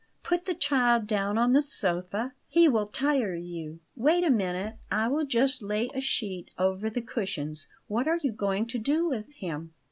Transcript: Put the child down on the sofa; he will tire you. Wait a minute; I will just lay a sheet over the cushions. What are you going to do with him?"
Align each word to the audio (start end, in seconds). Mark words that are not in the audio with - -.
Put 0.23 0.45
the 0.45 0.55
child 0.55 1.05
down 1.05 1.37
on 1.37 1.53
the 1.53 1.61
sofa; 1.61 2.33
he 2.47 2.67
will 2.67 2.87
tire 2.87 3.35
you. 3.35 3.81
Wait 3.95 4.23
a 4.23 4.31
minute; 4.31 4.77
I 4.89 5.07
will 5.09 5.25
just 5.25 5.61
lay 5.61 5.89
a 5.93 6.01
sheet 6.01 6.49
over 6.57 6.89
the 6.89 7.03
cushions. 7.03 7.67
What 7.87 8.07
are 8.07 8.17
you 8.17 8.31
going 8.31 8.65
to 8.65 8.79
do 8.79 9.07
with 9.07 9.31
him?" 9.33 9.75